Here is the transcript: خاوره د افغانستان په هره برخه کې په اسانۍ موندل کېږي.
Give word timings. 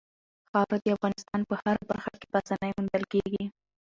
خاوره 0.49 0.77
د 0.81 0.87
افغانستان 0.95 1.41
په 1.49 1.53
هره 1.61 1.81
برخه 1.89 2.11
کې 2.19 2.27
په 2.31 2.37
اسانۍ 2.41 2.71
موندل 2.75 3.03
کېږي. 3.13 3.45